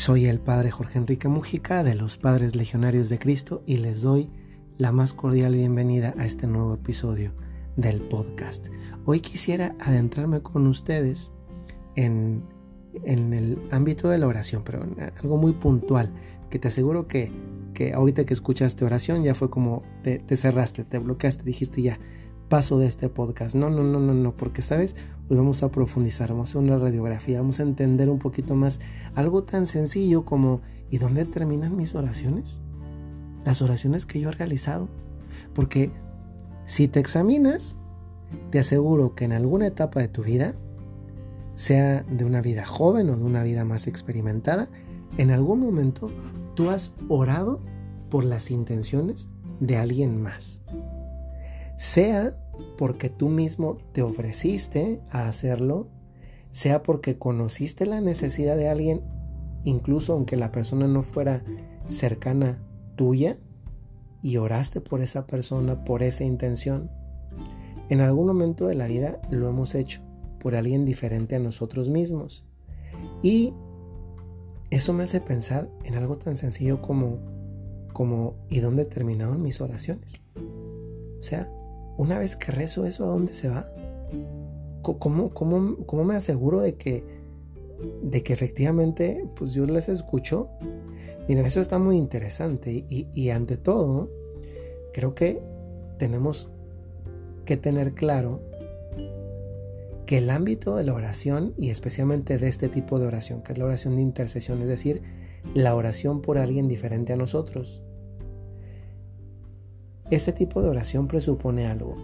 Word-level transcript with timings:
Soy 0.00 0.24
el 0.24 0.40
Padre 0.40 0.70
Jorge 0.70 0.98
Enrique 0.98 1.28
Mujica 1.28 1.84
de 1.84 1.94
los 1.94 2.16
Padres 2.16 2.56
Legionarios 2.56 3.10
de 3.10 3.18
Cristo 3.18 3.62
y 3.66 3.76
les 3.76 4.00
doy 4.00 4.30
la 4.78 4.92
más 4.92 5.12
cordial 5.12 5.54
bienvenida 5.54 6.14
a 6.16 6.24
este 6.24 6.46
nuevo 6.46 6.72
episodio 6.72 7.34
del 7.76 8.00
podcast. 8.00 8.68
Hoy 9.04 9.20
quisiera 9.20 9.76
adentrarme 9.78 10.40
con 10.40 10.66
ustedes 10.68 11.32
en, 11.96 12.42
el 13.04 13.58
ámbito 13.70 14.08
de 14.08 14.16
la 14.16 14.26
oración, 14.26 14.62
pero 14.64 14.84
en 14.84 15.12
algo 15.22 15.36
muy 15.36 15.52
puntual, 15.52 16.10
que 16.48 16.58
te 16.58 16.68
aseguro 16.68 17.06
que, 17.06 17.30
que 17.74 17.92
ahorita 17.92 18.24
que 18.24 18.32
escuchaste 18.32 18.86
oración 18.86 19.22
ya 19.22 19.34
fue 19.34 19.50
como 19.50 19.82
te 20.02 20.34
cerraste, 20.34 20.84
te 20.84 20.98
bloqueaste, 20.98 21.44
dijiste 21.44 21.82
ya, 21.82 21.98
paso 22.50 22.78
de 22.78 22.86
este 22.86 23.08
podcast. 23.08 23.54
No, 23.54 23.70
no, 23.70 23.82
no, 23.82 24.00
no, 24.00 24.12
no, 24.12 24.36
porque 24.36 24.60
sabes, 24.60 24.96
hoy 25.30 25.38
vamos 25.38 25.62
a 25.62 25.70
profundizar, 25.70 26.30
vamos 26.30 26.50
a 26.50 26.58
hacer 26.58 26.62
una 26.62 26.78
radiografía, 26.78 27.40
vamos 27.40 27.60
a 27.60 27.62
entender 27.62 28.10
un 28.10 28.18
poquito 28.18 28.54
más 28.56 28.80
algo 29.14 29.44
tan 29.44 29.66
sencillo 29.66 30.26
como 30.26 30.60
¿y 30.90 30.98
dónde 30.98 31.24
terminan 31.24 31.76
mis 31.76 31.94
oraciones? 31.94 32.60
Las 33.44 33.62
oraciones 33.62 34.04
que 34.04 34.20
yo 34.20 34.28
he 34.28 34.32
realizado. 34.32 34.88
Porque 35.54 35.92
si 36.66 36.88
te 36.88 37.00
examinas, 37.00 37.76
te 38.50 38.58
aseguro 38.58 39.14
que 39.14 39.24
en 39.24 39.32
alguna 39.32 39.68
etapa 39.68 40.00
de 40.00 40.08
tu 40.08 40.24
vida, 40.24 40.54
sea 41.54 42.02
de 42.02 42.24
una 42.24 42.42
vida 42.42 42.66
joven 42.66 43.10
o 43.10 43.16
de 43.16 43.24
una 43.24 43.44
vida 43.44 43.64
más 43.64 43.86
experimentada, 43.86 44.68
en 45.18 45.30
algún 45.30 45.60
momento 45.60 46.10
tú 46.54 46.68
has 46.68 46.92
orado 47.08 47.60
por 48.10 48.24
las 48.24 48.50
intenciones 48.50 49.28
de 49.60 49.76
alguien 49.76 50.20
más 50.20 50.62
sea 51.80 52.34
porque 52.76 53.08
tú 53.08 53.28
mismo 53.28 53.78
te 53.92 54.02
ofreciste 54.02 55.00
a 55.10 55.28
hacerlo, 55.28 55.88
sea 56.50 56.82
porque 56.82 57.18
conociste 57.18 57.86
la 57.86 58.00
necesidad 58.00 58.56
de 58.56 58.68
alguien, 58.68 59.02
incluso 59.64 60.12
aunque 60.12 60.36
la 60.36 60.52
persona 60.52 60.88
no 60.88 61.02
fuera 61.02 61.44
cercana 61.88 62.62
tuya, 62.96 63.36
y 64.22 64.36
oraste 64.36 64.80
por 64.80 65.00
esa 65.00 65.26
persona, 65.26 65.84
por 65.84 66.02
esa 66.02 66.24
intención. 66.24 66.90
En 67.88 68.00
algún 68.00 68.26
momento 68.26 68.66
de 68.66 68.74
la 68.74 68.86
vida 68.86 69.20
lo 69.30 69.48
hemos 69.48 69.74
hecho 69.74 70.02
por 70.38 70.54
alguien 70.54 70.84
diferente 70.84 71.36
a 71.36 71.38
nosotros 71.38 71.88
mismos. 71.88 72.44
Y 73.22 73.54
eso 74.70 74.92
me 74.92 75.04
hace 75.04 75.20
pensar 75.20 75.70
en 75.84 75.94
algo 75.94 76.16
tan 76.18 76.36
sencillo 76.36 76.80
como, 76.80 77.18
como 77.92 78.36
¿y 78.48 78.60
dónde 78.60 78.84
terminaron 78.84 79.42
mis 79.42 79.60
oraciones? 79.60 80.20
O 80.36 81.22
sea, 81.22 81.50
una 82.00 82.18
vez 82.18 82.34
que 82.34 82.50
rezo 82.50 82.86
eso, 82.86 83.04
¿a 83.04 83.08
dónde 83.08 83.34
se 83.34 83.50
va? 83.50 83.70
¿Cómo, 84.80 85.34
cómo, 85.34 86.04
me 86.04 86.14
aseguro 86.16 86.60
de 86.60 86.76
que, 86.76 87.04
de 88.02 88.22
que 88.22 88.32
efectivamente 88.32 89.28
pues 89.36 89.52
Dios 89.52 89.70
les 89.70 89.90
escuchó? 89.90 90.48
Miren, 91.28 91.44
eso 91.44 91.60
está 91.60 91.78
muy 91.78 91.98
interesante 91.98 92.86
y 92.88 93.28
ante 93.28 93.58
todo, 93.58 94.08
creo 94.94 95.14
que 95.14 95.42
tenemos 95.98 96.50
que 97.44 97.58
tener 97.58 97.92
claro 97.92 98.40
que 100.06 100.16
el 100.18 100.30
ámbito 100.30 100.76
de 100.76 100.84
la 100.84 100.94
oración 100.94 101.52
y 101.58 101.68
especialmente 101.68 102.38
de 102.38 102.48
este 102.48 102.70
tipo 102.70 102.98
de 102.98 103.08
oración, 103.08 103.42
que 103.42 103.52
es 103.52 103.58
la 103.58 103.66
oración 103.66 103.96
de 103.96 104.02
intercesión, 104.02 104.62
es 104.62 104.68
decir, 104.68 105.02
la 105.52 105.76
oración 105.76 106.22
por 106.22 106.38
alguien 106.38 106.66
diferente 106.66 107.12
a 107.12 107.16
nosotros, 107.16 107.82
este 110.10 110.32
tipo 110.32 110.62
de 110.62 110.68
oración 110.68 111.06
presupone 111.06 111.66
algo. 111.66 111.94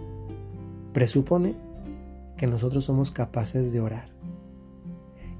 Presupone 0.93 1.55
que 2.37 2.47
nosotros 2.47 2.85
somos 2.85 3.11
capaces 3.11 3.73
de 3.73 3.81
orar. 3.81 4.09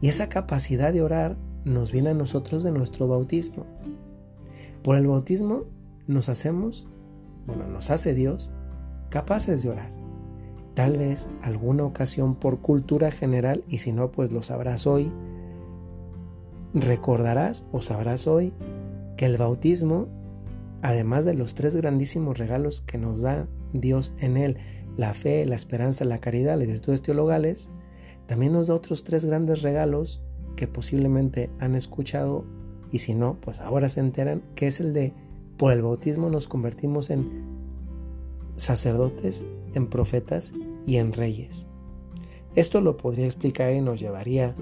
Y 0.02 0.10
esa 0.10 0.30
capacidad 0.30 0.94
de 0.94 1.02
orar 1.02 1.38
nos 1.64 1.92
viene 1.92 2.10
a 2.10 2.14
nosotros 2.14 2.64
de 2.64 2.72
nuestro 2.72 3.08
bautismo. 3.08 3.66
Por 4.84 4.96
el 4.96 5.08
bautismo 5.08 5.64
nos 6.08 6.30
hacemos, 6.30 6.88
bueno, 7.46 7.68
nos 7.68 7.90
hace 7.90 8.14
Dios 8.14 8.52
capaces 9.10 9.64
de 9.64 9.70
orar. 9.70 9.92
Tal 10.74 10.98
vez 10.98 11.28
alguna 11.42 11.86
ocasión 11.86 12.36
por 12.36 12.60
cultura 12.60 13.12
general, 13.12 13.64
y 13.68 13.80
si 13.80 13.92
no, 13.92 14.12
pues 14.12 14.32
lo 14.32 14.44
sabrás 14.44 14.86
hoy, 14.86 15.12
recordarás 16.74 17.66
o 17.72 17.82
sabrás 17.82 18.28
hoy 18.28 18.54
que 19.16 19.26
el 19.26 19.38
bautismo 19.38 20.08
además 20.82 21.26
de 21.26 21.34
los 21.34 21.56
tres 21.56 21.76
grandísimos 21.76 22.38
regalos 22.38 22.82
que 22.82 22.98
nos 22.98 23.22
da 23.22 23.48
Dios 23.74 24.14
en 24.20 24.38
él, 24.38 24.58
la 24.96 25.14
fe, 25.14 25.46
la 25.46 25.56
esperanza, 25.56 26.06
la 26.06 26.20
caridad, 26.20 26.58
las 26.58 26.68
virtudes 26.68 27.02
teologales, 27.02 27.70
también 28.28 28.54
nos 28.54 28.68
da 28.68 28.74
otros 28.74 29.04
tres 29.04 29.26
grandes 29.26 29.62
regalos 29.62 30.22
que 30.56 30.68
posiblemente 30.68 31.50
han 31.60 31.76
escuchado 31.76 32.46
y 32.92 33.00
si 33.00 33.14
no, 33.14 33.40
pues 33.42 33.60
ahora 33.60 33.90
se 33.90 34.00
enteran, 34.00 34.44
que 34.56 34.68
es 34.68 34.80
el 34.80 34.94
de, 34.94 35.14
por 35.58 35.72
el 35.72 35.82
bautismo 35.82 36.30
nos 36.30 36.48
convertimos 36.48 37.10
en 37.10 37.46
sacerdotes, 38.56 39.44
en 39.74 39.88
profetas 39.88 40.54
y 40.86 40.98
en 40.98 41.14
reyes. 41.14 41.68
Esto 42.56 42.82
lo 42.82 42.98
podría 42.98 43.26
explicar 43.26 43.74
y 43.74 43.82
nos 43.82 44.00
llevaría 44.00 44.56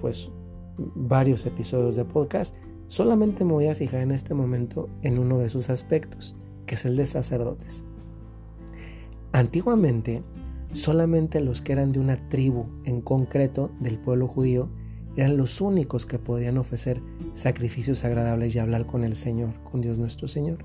pues 0.00 0.30
varios 0.76 1.44
episodios 1.44 1.96
de 1.96 2.04
podcast, 2.04 2.56
Solamente 2.92 3.46
me 3.46 3.54
voy 3.54 3.68
a 3.68 3.74
fijar 3.74 4.02
en 4.02 4.10
este 4.10 4.34
momento 4.34 4.90
en 5.00 5.18
uno 5.18 5.38
de 5.38 5.48
sus 5.48 5.70
aspectos, 5.70 6.36
que 6.66 6.74
es 6.74 6.84
el 6.84 6.94
de 6.94 7.06
sacerdotes. 7.06 7.84
Antiguamente, 9.32 10.22
solamente 10.74 11.40
los 11.40 11.62
que 11.62 11.72
eran 11.72 11.92
de 11.92 12.00
una 12.00 12.28
tribu 12.28 12.66
en 12.84 13.00
concreto 13.00 13.70
del 13.80 13.98
pueblo 13.98 14.28
judío 14.28 14.68
eran 15.16 15.38
los 15.38 15.62
únicos 15.62 16.04
que 16.04 16.18
podrían 16.18 16.58
ofrecer 16.58 17.00
sacrificios 17.32 18.04
agradables 18.04 18.54
y 18.54 18.58
hablar 18.58 18.84
con 18.84 19.04
el 19.04 19.16
Señor, 19.16 19.54
con 19.62 19.80
Dios 19.80 19.96
nuestro 19.96 20.28
Señor. 20.28 20.58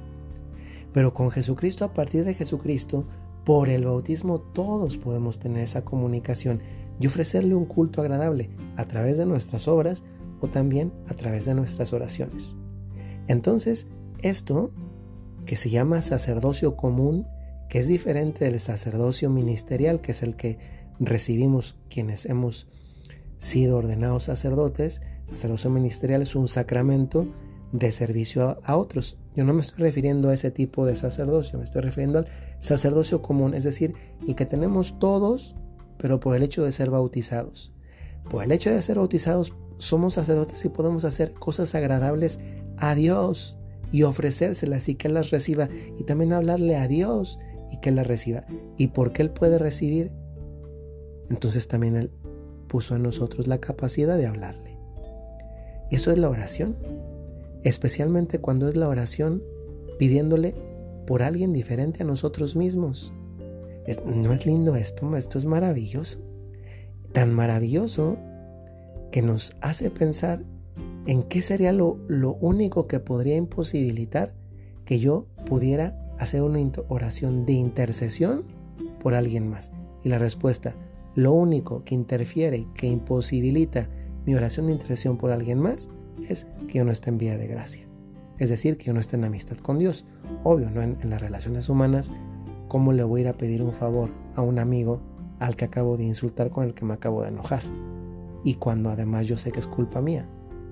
Pero 0.92 1.14
con 1.14 1.32
Jesucristo, 1.32 1.86
a 1.86 1.94
partir 1.94 2.26
de 2.26 2.34
Jesucristo, 2.34 3.08
por 3.46 3.70
el 3.70 3.86
bautismo 3.86 4.42
todos 4.42 4.98
podemos 4.98 5.40
tener 5.40 5.64
esa 5.64 5.86
comunicación 5.86 6.60
y 7.00 7.08
ofrecerle 7.08 7.56
un 7.56 7.64
culto 7.64 8.02
agradable 8.02 8.50
a 8.76 8.86
través 8.86 9.18
de 9.18 9.26
nuestras 9.26 9.70
obras 9.70 10.04
o 10.40 10.48
también 10.48 10.94
a 11.08 11.14
través 11.14 11.46
de 11.46 11.54
nuestras 11.54 11.94
oraciones. 11.94 12.56
Entonces, 13.28 13.88
esto, 14.20 14.72
que 15.46 15.56
se 15.56 15.70
llama 15.70 16.02
sacerdocio 16.02 16.76
común, 16.76 17.28
que 17.70 17.80
es 17.80 17.88
diferente 17.88 18.46
del 18.46 18.60
sacerdocio 18.60 19.30
ministerial, 19.30 20.02
que 20.02 20.12
es 20.12 20.24
el 20.24 20.36
que 20.36 20.58
recibimos 21.00 21.76
quienes 21.90 22.26
hemos 22.26 22.68
sido 23.38 23.78
ordenados 23.78 24.24
sacerdotes, 24.24 25.02
sacerdocio 25.30 25.70
ministerial 25.70 26.22
es 26.22 26.36
un 26.36 26.48
sacramento 26.48 27.28
de 27.72 27.92
servicio 27.92 28.60
a, 28.64 28.78
otros. 28.78 29.18
Yo 29.36 29.44
no 29.44 29.54
me 29.54 29.62
estoy 29.62 29.84
refiriendo 29.84 30.30
a 30.30 30.34
ese 30.34 30.52
tipo 30.52 30.86
de 30.86 30.96
sacerdocio, 30.96 31.58
me 31.58 31.66
estoy 31.66 31.82
refiriendo 31.82 32.20
al 32.20 32.28
sacerdocio 32.60 33.22
común, 33.22 33.54
es 33.54 33.64
decir, 33.64 33.94
el 34.26 34.36
que 34.36 34.46
tenemos 34.46 34.98
todos, 35.00 35.56
pero 35.98 36.20
por 36.20 36.36
el 36.36 36.44
hecho 36.44 36.64
de 36.64 36.72
ser 36.72 36.90
bautizados. 36.90 37.74
Por 38.30 38.44
el 38.44 38.52
hecho 38.52 38.70
de 38.70 38.82
ser 38.82 38.98
bautizados 38.98 39.54
somos 39.78 40.16
sacerdotes 40.16 40.64
y 40.66 40.70
podemos 40.70 41.06
hacer 41.06 41.34
cosas 41.34 41.76
agradables 41.76 42.40
a 42.78 42.96
Dios 42.96 43.58
y 43.92 44.04
ofrecérselas 44.04 44.90
y 44.90 44.96
que 44.96 45.08
Él 45.08 45.14
las 45.14 45.30
reciba 45.30 45.70
y 45.98 46.04
también 46.04 46.34
hablarle 46.34 46.76
a 46.76 46.88
Dios 46.88 47.40
y 47.72 47.80
que 47.80 47.90
Él 47.90 47.96
las 47.96 48.08
reciba. 48.08 48.46
¿Y 48.78 48.88
porque 48.88 49.22
Él 49.22 49.32
puede 49.32 49.58
recibir? 49.58 50.12
Entonces 51.30 51.68
también 51.68 51.96
Él 51.96 52.12
puso 52.68 52.96
a 52.96 53.00
nosotros 53.00 53.48
la 53.48 53.60
capacidad 53.60 54.18
de 54.18 54.28
hablarle. 54.28 54.78
Y 55.90 55.96
eso 55.96 56.12
es 56.12 56.18
la 56.18 56.30
oración, 56.30 56.78
especialmente 57.64 58.40
cuando 58.40 58.68
es 58.68 58.76
la 58.76 58.90
oración 58.90 59.42
pidiéndole 59.98 60.56
por 61.06 61.24
alguien 61.24 61.54
diferente 61.54 62.04
a 62.04 62.06
nosotros 62.06 62.56
mismos. 62.56 63.14
¿No 64.06 64.34
es 64.34 64.46
lindo 64.46 64.76
esto? 64.76 65.16
Esto 65.16 65.40
es 65.40 65.46
maravilloso. 65.46 66.27
Tan 67.14 67.34
maravilloso 67.34 68.18
que 69.12 69.22
nos 69.22 69.56
hace 69.62 69.90
pensar 69.90 70.44
en 71.06 71.24
qué 71.24 71.42
sería 71.42 71.72
lo, 71.72 72.00
lo 72.08 72.34
único 72.36 72.88
que 72.88 73.00
podría 73.00 73.36
imposibilitar 73.36 74.34
que 74.86 75.00
yo 75.00 75.28
pudiera 75.46 75.98
hacer 76.18 76.42
una 76.42 76.60
oración 76.88 77.46
de 77.46 77.54
intercesión 77.54 78.44
por 79.02 79.14
alguien 79.14 79.50
más. 79.50 79.72
Y 80.04 80.10
la 80.10 80.18
respuesta, 80.18 80.76
lo 81.16 81.34
único 81.34 81.84
que 81.84 81.96
interfiere, 81.96 82.68
que 82.76 82.88
imposibilita 82.88 83.90
mi 84.26 84.36
oración 84.36 84.68
de 84.68 84.74
intercesión 84.74 85.18
por 85.18 85.32
alguien 85.32 85.60
más, 85.60 85.90
es 86.30 86.48
que 86.68 86.80
yo 86.80 86.86
no 86.86 86.92
esté 86.92 87.10
en 87.10 87.18
vía 87.18 87.38
de 87.38 87.48
gracia. 87.48 87.88
Es 88.40 88.50
decir, 88.50 88.78
que 88.78 88.86
yo 88.86 88.94
no 88.94 89.00
esté 89.00 89.16
en 89.16 89.24
amistad 89.24 89.58
con 89.58 89.80
Dios. 89.80 90.06
Obvio, 90.44 90.70
¿no? 90.70 90.82
En, 90.82 90.98
las 91.10 91.22
relaciones 91.22 91.70
humanas, 91.70 92.12
¿cómo 92.68 92.94
le 92.94 93.04
voy 93.04 93.26
a 93.26 93.34
pedir 93.34 93.64
un 93.64 93.74
favor 93.74 94.12
a 94.36 94.42
un 94.42 94.60
amigo 94.60 95.02
al 95.40 95.56
que 95.56 95.66
acabo 95.66 95.98
de 95.98 96.04
insultar 96.04 96.50
con 96.50 96.66
el 96.66 96.74
que 96.74 96.86
me 96.86 96.94
acabo 96.94 97.22
de 97.24 97.30
enojar? 97.30 97.64
y 98.48 98.56
cuando 98.56 98.90
además 98.90 99.28
yo 99.28 99.38
sé 99.38 99.52
que 99.52 99.60
es 99.60 99.68
culpa 99.68 100.02
mía. 100.02 100.26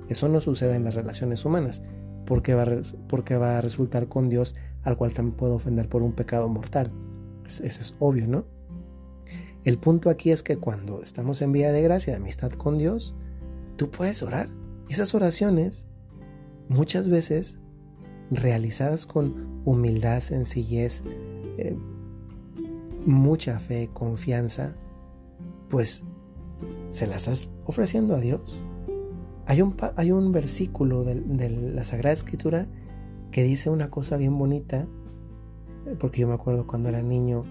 Eso 0.08 0.30
no 0.30 0.40
sucede 0.40 0.76
en 0.76 0.86
las 0.86 0.96
relaciones 0.96 1.44
humanas, 1.44 1.84
porque 2.26 2.54
va, 2.54 2.66
porque 3.10 3.36
va 3.36 3.58
a 3.58 3.62
resultar 3.62 4.08
con 4.08 4.30
Dios 4.30 4.56
al 4.84 4.96
cual 4.96 5.12
también 5.12 5.36
puedo 5.36 5.56
ofender 5.56 5.90
por 5.90 6.02
un 6.02 6.14
pecado 6.14 6.48
mortal. 6.48 6.94
Eso 7.46 7.64
es 7.66 7.96
obvio, 8.00 8.28
¿no? 8.28 8.46
El 9.66 9.78
punto 9.78 10.10
aquí 10.10 10.32
es 10.32 10.42
que 10.42 10.56
cuando 10.56 11.02
estamos 11.02 11.42
en 11.42 11.52
vía 11.52 11.74
de 11.74 11.82
gracia, 11.82 12.14
de 12.14 12.22
amistad 12.22 12.52
con 12.52 12.78
Dios, 12.78 13.14
tú 13.76 13.90
puedes 13.90 14.24
orar. 14.24 14.48
Y 14.88 14.94
esas 14.94 15.14
oraciones 15.14 15.86
muchas 16.70 17.10
veces 17.10 17.58
realizadas 18.32 19.06
con 19.06 19.62
humildad, 19.66 20.22
sencillez, 20.22 21.04
eh, 21.58 21.78
mucha 23.06 23.60
fe, 23.60 23.90
confianza, 23.94 24.76
pues 25.70 26.04
se 26.90 27.08
las 27.08 27.28
estás 27.28 27.50
ofreciendo 27.66 28.16
a 28.16 28.20
Dios. 28.20 28.62
Hay 29.46 29.62
un, 29.62 29.76
hay 29.96 30.12
un 30.12 30.32
versículo 30.32 31.04
de, 31.04 31.16
de, 31.16 31.50
la 31.50 31.84
Sagrada 31.84 32.14
Escritura 32.14 32.68
que 33.32 33.44
dice 33.44 33.70
una 33.70 33.90
cosa 33.90 34.18
bien 34.18 34.38
bonita, 34.38 34.88
porque 36.00 36.22
yo 36.22 36.28
me 36.28 36.34
acuerdo 36.34 36.66
cuando 36.66 36.90
era 36.90 37.02
niño 37.02 37.44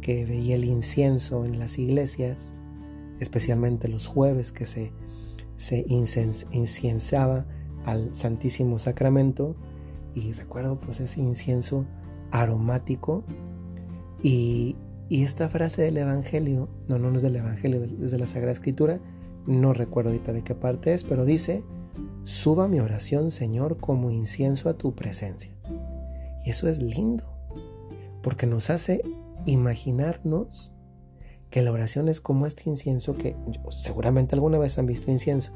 que 0.00 0.24
veía 0.24 0.54
el 0.54 0.64
incienso 0.64 1.44
en 1.44 1.58
las 1.58 1.78
iglesias, 1.78 2.52
especialmente 3.20 3.88
los 3.88 4.06
jueves 4.06 4.52
que 4.52 4.66
se, 4.66 4.92
se 5.56 5.84
al 7.84 8.16
Santísimo 8.16 8.78
Sacramento, 8.78 9.56
y 10.14 10.32
recuerdo 10.32 10.80
pues 10.80 11.00
ese 11.00 11.20
incienso 11.20 11.84
aromático 12.30 13.24
y, 14.22 14.76
y 15.08 15.22
esta 15.22 15.48
frase 15.48 15.82
del 15.82 15.98
Evangelio, 15.98 16.68
no, 16.88 16.98
no, 16.98 17.16
es 17.16 17.22
del 17.22 17.36
Evangelio, 17.36 17.80
desde 17.80 18.18
la 18.18 18.26
Sagrada 18.26 18.52
Escritura, 18.52 19.00
no 19.46 19.72
recuerdo 19.72 20.10
ahorita 20.10 20.32
de 20.32 20.42
qué 20.42 20.54
parte 20.54 20.92
es, 20.94 21.04
pero 21.04 21.24
dice, 21.24 21.62
suba 22.24 22.66
mi 22.66 22.80
oración, 22.80 23.30
Señor, 23.30 23.78
como 23.78 24.10
incienso 24.10 24.68
a 24.68 24.74
tu 24.74 24.94
presencia. 24.94 25.52
Y 26.44 26.50
eso 26.50 26.68
es 26.68 26.82
lindo, 26.82 27.24
porque 28.22 28.46
nos 28.46 28.70
hace 28.70 29.02
imaginarnos 29.46 30.72
que 31.50 31.62
la 31.62 31.70
oración 31.70 32.08
es 32.08 32.20
como 32.20 32.46
este 32.46 32.68
incienso 32.68 33.16
que 33.16 33.36
seguramente 33.70 34.34
alguna 34.34 34.58
vez 34.58 34.78
han 34.78 34.86
visto 34.86 35.10
incienso, 35.10 35.52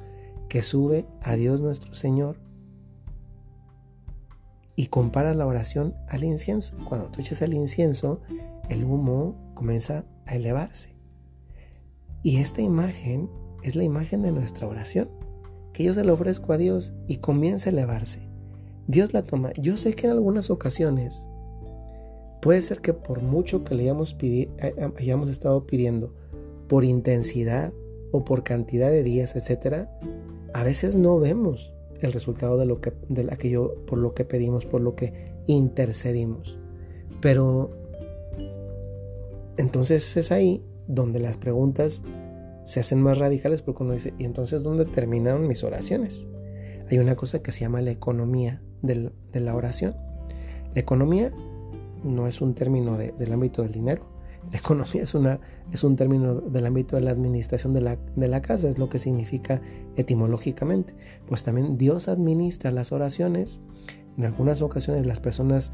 que 0.48 0.62
sube 0.62 1.06
a 1.22 1.34
Dios 1.34 1.60
nuestro 1.60 1.94
Señor 1.94 2.38
y 4.76 4.86
compara 4.86 5.34
la 5.34 5.46
oración 5.46 5.94
al 6.08 6.24
incienso. 6.24 6.76
Cuando 6.88 7.08
tú 7.08 7.20
echas 7.20 7.42
el 7.42 7.54
incienso, 7.54 8.22
el 8.70 8.84
humo 8.84 9.52
comienza 9.54 10.06
a 10.26 10.36
elevarse. 10.36 10.94
Y 12.22 12.38
esta 12.38 12.62
imagen 12.62 13.28
es 13.62 13.76
la 13.76 13.84
imagen 13.84 14.22
de 14.22 14.32
nuestra 14.32 14.66
oración, 14.66 15.10
que 15.72 15.84
yo 15.84 15.92
se 15.92 16.04
la 16.04 16.12
ofrezco 16.12 16.52
a 16.52 16.56
Dios 16.56 16.94
y 17.06 17.16
comienza 17.18 17.68
a 17.68 17.72
elevarse. 17.72 18.28
Dios 18.86 19.12
la 19.12 19.22
toma. 19.22 19.52
Yo 19.54 19.76
sé 19.76 19.94
que 19.94 20.06
en 20.06 20.12
algunas 20.12 20.50
ocasiones 20.50 21.26
puede 22.40 22.62
ser 22.62 22.80
que 22.80 22.94
por 22.94 23.22
mucho 23.22 23.64
que 23.64 23.74
le 23.74 23.82
hayamos, 23.82 24.16
eh, 24.20 24.48
eh, 24.58 24.92
hayamos 24.98 25.28
estado 25.30 25.66
pidiendo, 25.66 26.14
por 26.68 26.84
intensidad 26.84 27.72
o 28.12 28.24
por 28.24 28.44
cantidad 28.44 28.90
de 28.90 29.02
días, 29.02 29.34
etc., 29.36 29.88
a 30.52 30.62
veces 30.62 30.94
no 30.94 31.18
vemos 31.18 31.72
el 32.00 32.12
resultado 32.12 32.56
de 32.58 32.66
lo 32.66 32.80
que 32.80 32.92
de 33.08 33.28
aquello 33.32 33.84
por 33.86 33.98
lo 33.98 34.14
que 34.14 34.24
pedimos, 34.24 34.66
por 34.66 34.80
lo 34.80 34.94
que 34.94 35.32
intercedimos. 35.46 36.58
Pero 37.20 37.79
entonces 39.60 40.16
es 40.16 40.32
ahí 40.32 40.64
donde 40.88 41.20
las 41.20 41.36
preguntas 41.36 42.02
se 42.64 42.80
hacen 42.80 43.00
más 43.00 43.18
radicales 43.18 43.62
porque 43.62 43.82
uno 43.82 43.94
dice, 43.94 44.14
¿y 44.18 44.24
entonces 44.24 44.62
dónde 44.62 44.84
terminaron 44.84 45.46
mis 45.46 45.64
oraciones? 45.64 46.26
Hay 46.90 46.98
una 46.98 47.16
cosa 47.16 47.42
que 47.42 47.52
se 47.52 47.60
llama 47.60 47.80
la 47.80 47.90
economía 47.90 48.62
de 48.82 49.40
la 49.40 49.54
oración. 49.54 49.94
La 50.74 50.80
economía 50.80 51.32
no 52.02 52.26
es 52.26 52.40
un 52.40 52.54
término 52.54 52.96
del 52.96 53.32
ámbito 53.32 53.62
del 53.62 53.72
dinero, 53.72 54.10
la 54.50 54.58
economía 54.58 55.02
es, 55.02 55.84
un 55.84 55.96
término 55.96 56.34
del 56.34 56.66
ámbito 56.66 56.96
de 56.96 57.02
la 57.02 57.10
administración 57.10 57.74
de 57.74 58.28
la 58.28 58.42
casa, 58.42 58.68
es 58.68 58.78
lo 58.78 58.88
que 58.88 58.98
significa 58.98 59.60
etimológicamente. 59.96 60.94
Pues 61.26 61.44
también 61.44 61.76
Dios 61.76 62.08
administra 62.08 62.70
las 62.70 62.90
oraciones. 62.90 63.60
En 64.16 64.24
algunas 64.24 64.60
ocasiones 64.62 65.06
las 65.06 65.20
personas 65.20 65.72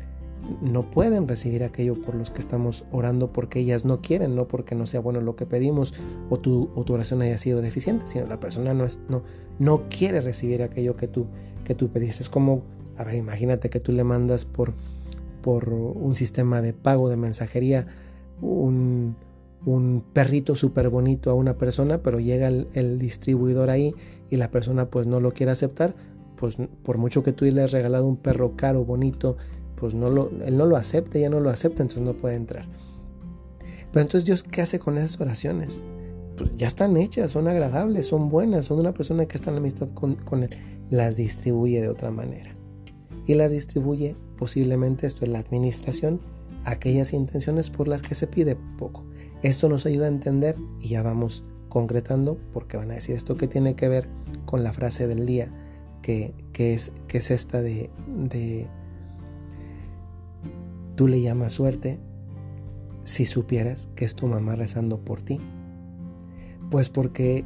no 0.60 0.90
pueden 0.90 1.28
recibir 1.28 1.64
aquello 1.64 2.00
por 2.00 2.14
los 2.14 2.31
que 2.31 2.40
estamos 2.40 2.84
orando 2.90 3.32
porque 3.32 3.60
ellas 3.60 3.84
no 3.84 4.00
quieren, 4.00 4.34
no 4.34 4.48
porque 4.48 4.75
no 4.75 4.87
sea 4.87 5.00
bueno 5.00 5.20
lo 5.20 5.37
que 5.37 5.46
pedimos 5.46 5.94
o 6.31 6.38
tu, 6.38 6.70
o 6.75 6.84
tu 6.84 6.94
oración 6.94 7.22
haya 7.22 7.38
sido 7.38 7.60
deficiente, 7.62 8.06
sino 8.06 8.26
la 8.26 8.40
persona 8.40 8.75
no, 8.75 8.84
es, 8.84 8.98
no, 9.08 9.22
no 9.58 9.88
quiere 9.88 10.20
recibir 10.20 10.62
aquello 10.62 10.96
que 10.96 11.08
tú, 11.08 11.26
que 11.64 11.75
tú 11.75 11.88
pediste. 11.88 12.22
Es 12.22 12.28
como, 12.28 12.62
a 12.96 13.04
ver, 13.04 13.16
imagínate 13.16 13.70
que 13.70 13.81
tú 13.81 13.93
le 13.93 14.04
mandas 14.04 14.44
por, 14.44 14.75
por 15.43 15.69
un 15.69 16.14
sistema 16.14 16.62
de 16.62 16.72
pago 16.72 17.08
de 17.08 17.16
mensajería 17.16 17.87
un, 18.40 19.16
perrito 20.12 20.54
súper 20.54 20.88
bonito 20.88 21.31
a 21.31 21.34
una 21.34 21.56
persona, 21.56 22.02
pero 22.02 22.20
llega 22.20 22.48
el, 22.48 22.98
distribuidor 22.98 23.70
ahí 23.70 23.94
y 24.31 24.37
la 24.37 24.50
persona 24.50 24.90
pues 24.90 25.06
no 25.06 25.20
lo 25.20 25.32
quiere 25.32 25.52
aceptar, 25.52 25.94
pues 26.37 26.56
por 26.82 26.98
mucho 26.98 27.22
que 27.22 27.32
tú 27.32 27.44
le 27.44 27.52
hayas 27.52 27.72
regalado 27.72 28.06
un 28.06 28.16
perro 28.16 28.54
caro, 28.56 28.84
bonito, 28.84 29.37
pues 29.76 29.94
no 29.94 30.11
lo, 30.11 30.31
él 30.44 30.56
no 30.56 30.67
lo 30.67 30.76
acepta, 30.76 31.19
ya 31.19 31.31
no 31.31 31.40
lo 31.40 31.50
acepta, 31.50 31.82
entonces 31.82 32.05
no 32.05 32.14
puede 32.14 32.34
entrar. 32.34 32.67
Pero 33.93 34.02
entonces 34.02 34.25
Dios, 34.25 34.43
¿qué 34.43 34.62
hace 34.62 34.78
con 34.78 34.99
esas 34.99 35.20
oraciones? 35.20 35.81
Pues 36.37 36.50
ya 36.56 36.67
están 36.67 36.96
hechas, 36.96 37.31
son 37.31 37.49
agradables, 37.49 38.06
son 38.06 38.28
buenas, 38.28 38.67
son 38.67 38.78
de 38.78 38.82
una 38.82 38.93
persona 38.93 39.26
que 39.26 39.37
está 39.37 39.50
en 39.50 39.58
amistad 39.58 39.88
con, 39.90 40.43
él, 40.43 40.50
las 40.88 41.17
distribuye 41.17 41.81
de 41.81 41.88
otra 41.88 42.11
manera. 42.11 42.56
Y 43.26 43.34
las 43.34 43.52
distribuye 43.52 44.17
posiblemente, 44.38 45.06
esto 45.06 45.25
es 45.25 45.31
la 45.31 45.38
administración, 45.38 46.20
aquellas 46.64 47.12
intenciones 47.12 47.70
por 47.70 47.88
las 47.88 48.02
que 48.02 48.14
se 48.14 48.26
pide 48.26 48.56
poco. 48.79 49.05
Esto 49.43 49.69
nos 49.69 49.87
ayuda 49.87 50.06
a 50.06 50.08
entender 50.08 50.56
y 50.81 50.88
ya 50.88 51.02
vamos 51.02 51.44
concretando 51.69 52.38
porque 52.52 52.76
van 52.76 52.90
a 52.90 52.94
decir 52.94 53.17
esto 53.17 53.37
que 53.37 53.49
tiene 53.49 53.75
que 53.75 53.88
ver 53.88 54.08
con 54.46 54.62
la 54.62 54.72
frase 54.72 55.06
del 55.06 55.26
día 55.26 55.50
que, 56.02 56.32
es, 56.55 56.93
que 57.08 57.19
es 57.19 57.31
esta 57.31 57.61
de 57.61 57.90
tú 60.96 61.06
le 61.06 61.20
llamas 61.20 61.52
suerte 61.52 61.98
si 63.04 63.26
supieras 63.26 63.88
que 63.94 64.04
es 64.04 64.14
tu 64.14 64.26
mamá 64.26 64.56
rezando 64.56 64.98
por 64.98 65.22
ti. 65.22 65.40
Pues 66.70 66.88
porque 66.88 67.44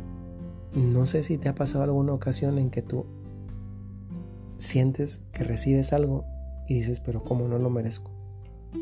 no 0.75 1.05
sé 1.05 1.23
si 1.23 1.37
te 1.37 1.49
ha 1.49 1.55
pasado 1.55 1.85
alguna 1.85 2.13
ocasión 2.13 2.59
en 2.59 2.71
que 2.71 2.81
tú 2.81 3.05
sientes 4.59 5.21
que 5.33 5.45
recibes 5.45 5.93
algo 5.93 6.25
y 6.69 6.75
dices, 6.75 7.01
pero 7.01 7.23
¿cómo 7.25 7.49
no 7.49 7.59
lo 7.59 7.69
merezco? 7.69 8.11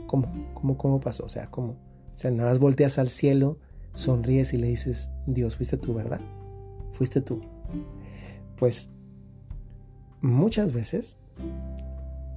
¿Cómo? 0.06 0.32
¿Cómo, 0.54 0.76
cómo 0.76 1.00
pasó? 1.00 1.24
O 1.24 1.28
sea, 1.28 1.50
¿cómo? 1.50 1.72
O 2.14 2.18
sea, 2.18 2.30
nada 2.30 2.50
más 2.50 2.58
volteas 2.58 2.98
al 2.98 3.08
cielo, 3.08 3.58
sonríes 3.94 4.52
y 4.52 4.58
le 4.58 4.68
dices, 4.68 5.10
Dios, 5.26 5.56
fuiste 5.56 5.78
tú, 5.78 5.94
¿verdad? 5.94 6.20
Fuiste 6.92 7.20
tú. 7.20 7.40
Pues 8.58 8.90
muchas 10.20 10.72
veces 10.72 11.16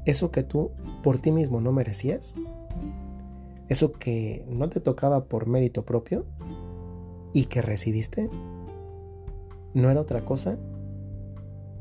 eso 0.05 0.31
que 0.31 0.43
tú 0.43 0.71
por 1.03 1.19
ti 1.19 1.31
mismo 1.31 1.61
no 1.61 1.71
merecías, 1.71 2.35
eso 3.69 3.91
que 3.91 4.45
no 4.49 4.69
te 4.69 4.79
tocaba 4.79 5.25
por 5.25 5.47
mérito 5.47 5.85
propio 5.85 6.25
y 7.33 7.45
que 7.45 7.61
recibiste, 7.61 8.29
no 9.73 9.89
era 9.89 10.01
otra 10.01 10.25
cosa 10.25 10.57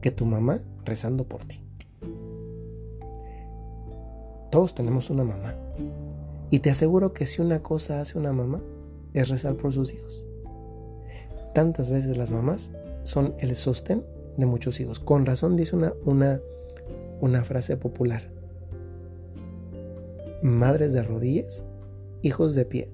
que 0.00 0.10
tu 0.10 0.26
mamá 0.26 0.60
rezando 0.84 1.24
por 1.24 1.44
ti. 1.44 1.62
Todos 4.50 4.74
tenemos 4.74 5.10
una 5.10 5.24
mamá. 5.24 5.54
Y 6.50 6.58
te 6.58 6.70
aseguro 6.70 7.12
que 7.12 7.26
si 7.26 7.40
una 7.40 7.62
cosa 7.62 8.00
hace 8.00 8.18
una 8.18 8.32
mamá 8.32 8.60
es 9.14 9.28
rezar 9.28 9.54
por 9.54 9.72
sus 9.72 9.92
hijos. 9.92 10.24
Tantas 11.54 11.90
veces 11.90 12.16
las 12.16 12.30
mamás 12.30 12.70
son 13.04 13.34
el 13.38 13.54
sostén 13.54 14.04
de 14.36 14.46
muchos 14.46 14.80
hijos. 14.80 14.98
Con 14.98 15.26
razón 15.26 15.56
dice 15.56 15.76
una, 15.76 15.92
una, 16.04 16.40
una 17.20 17.44
frase 17.44 17.76
popular. 17.76 18.30
Madres 20.42 20.92
de 20.92 21.02
rodillas, 21.02 21.62
hijos 22.22 22.54
de 22.54 22.64
pie. 22.64 22.92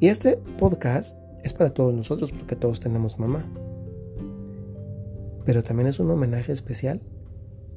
Y 0.00 0.08
este 0.08 0.38
podcast 0.58 1.16
es 1.44 1.52
para 1.52 1.70
todos 1.70 1.94
nosotros 1.94 2.32
porque 2.32 2.56
todos 2.56 2.80
tenemos 2.80 3.18
mamá. 3.18 3.44
Pero 5.44 5.62
también 5.62 5.86
es 5.86 6.00
un 6.00 6.10
homenaje 6.10 6.52
especial 6.52 7.00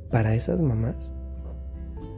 para 0.09 0.33
esas 0.33 0.59
mamás 0.59 1.11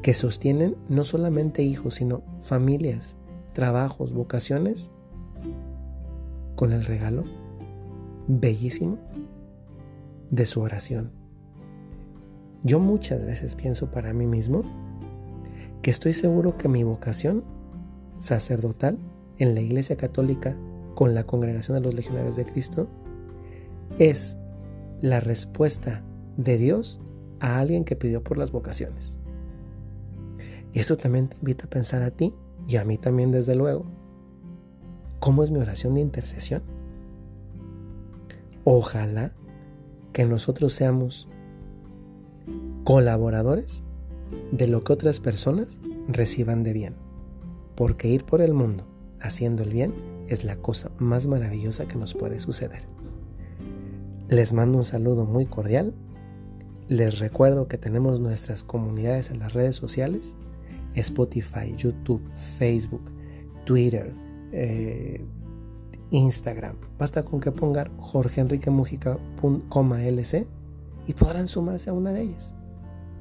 que 0.02 0.14
sostienen 0.14 0.76
no 0.90 1.04
solamente 1.04 1.64
hijos, 1.64 1.96
sino 1.96 2.24
familias, 2.40 3.16
trabajos, 3.54 4.14
vocaciones, 4.14 4.90
con 6.56 6.74
el 6.74 6.86
regalo 6.86 7.24
bellísimo 8.28 8.98
de 10.30 10.46
su 10.46 10.62
oración. 10.62 11.21
Yo 12.64 12.80
muchas 12.80 13.26
veces 13.26 13.56
pienso 13.56 13.90
para 13.92 14.14
mí 14.14 14.28
mismo 14.28 14.64
que 15.82 15.90
estoy 15.90 16.14
seguro 16.14 16.58
que 16.58 16.68
mi 16.68 16.84
vocación 16.84 17.44
sacerdotal 18.18 19.00
en 19.40 19.56
la 19.56 19.62
Iglesia 19.62 19.98
Católica 19.98 20.56
con 20.94 21.16
la 21.16 21.24
Congregación 21.24 21.76
de 21.76 21.82
los 21.82 21.96
Legionarios 21.96 22.36
de 22.36 22.46
Cristo 22.46 22.88
es 23.98 24.38
la 25.02 25.20
respuesta 25.20 26.04
de 26.38 26.60
Dios 26.60 27.02
a 27.40 27.60
alguien 27.60 27.84
que 27.84 27.96
pidió 27.96 28.24
por 28.24 28.38
las 28.38 28.52
vocaciones. 28.52 29.18
Y 30.74 30.80
eso 30.80 30.96
también 30.98 31.28
te 31.28 31.38
invita 31.38 31.66
a 31.66 31.70
pensar 31.70 32.04
a 32.04 32.12
ti 32.12 32.36
y 32.68 32.76
a 32.78 32.86
mí 32.86 32.98
también 32.98 33.32
desde 33.32 33.56
luego. 33.56 33.86
¿Cómo 35.20 35.44
es 35.44 35.50
mi 35.50 35.60
oración 35.60 35.96
de 35.96 36.02
intercesión? 36.02 36.62
Ojalá 38.64 39.34
que 40.14 40.26
nosotros 40.26 40.74
seamos 40.74 41.28
colaboradores 42.84 43.84
de 44.52 44.68
lo 44.68 44.84
que 44.84 44.94
otras 44.94 45.20
personas 45.20 45.80
reciban 46.08 46.64
de 46.64 46.74
bien. 46.74 46.96
Porque 47.76 48.08
ir 48.08 48.26
por 48.26 48.42
el 48.42 48.54
mundo 48.54 48.86
haciendo 49.20 49.64
el 49.64 49.72
bien 49.72 49.94
es 50.28 50.44
la 50.44 50.56
cosa 50.56 50.92
más 50.98 51.28
maravillosa 51.28 51.88
que 51.88 51.96
nos 51.96 52.14
puede 52.14 52.40
suceder. 52.40 52.84
Les 54.28 54.54
mando 54.54 54.78
un 54.78 54.86
saludo 54.86 55.26
muy 55.26 55.46
cordial. 55.46 55.94
Les 56.88 57.20
recuerdo 57.20 57.68
que 57.68 57.78
tenemos 57.78 58.20
nuestras 58.20 58.64
comunidades 58.64 59.30
en 59.30 59.40
las 59.40 59.54
redes 59.54 59.76
sociales. 59.76 60.34
Spotify, 60.96 61.76
YouTube, 61.78 62.22
Facebook, 62.34 63.04
Twitter, 63.66 64.14
eh, 64.52 65.24
Instagram. 66.12 66.76
Basta 66.98 67.24
con 67.24 67.40
que 67.40 67.52
pongan 67.52 67.98
Jorge 67.98 68.42
Enrique 68.42 68.70
Mujica, 68.70 69.18
LC 69.42 70.48
y 71.08 71.14
podrán 71.14 71.48
sumarse 71.48 71.90
a 71.90 71.94
una 71.94 72.12
de 72.12 72.22
ellas. 72.24 72.54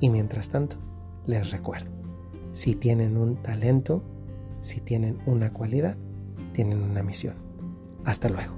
Y 0.01 0.09
mientras 0.11 0.49
tanto, 0.49 0.77
les 1.27 1.51
recuerdo, 1.51 1.91
si 2.53 2.75
tienen 2.75 3.17
un 3.17 3.37
talento, 3.37 4.03
si 4.63 4.81
tienen 4.81 5.19
una 5.27 5.53
cualidad, 5.53 5.97
tienen 6.53 6.83
una 6.83 7.03
misión. 7.03 7.37
Hasta 8.05 8.29
luego. 8.29 8.55